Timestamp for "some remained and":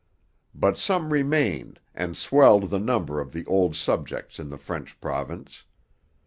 0.79-2.17